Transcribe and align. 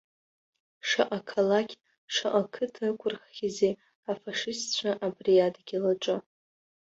Шаҟа 0.87 1.19
қалақь, 1.27 1.75
шаҟа 2.13 2.43
қыҭа 2.53 2.83
ықәырхызеи 2.91 3.73
афашистцәа 4.11 4.91
абри 5.05 5.33
адгьыл 5.45 5.85
аҿы. 5.91 6.17